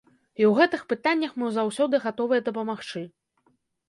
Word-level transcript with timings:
І 0.41 0.43
ў 0.45 0.51
гэтых 0.59 0.85
пытаннях 0.93 1.35
мы 1.41 1.49
заўсёды 1.57 1.99
гатовыя 2.05 2.45
дапамагчы. 2.47 3.05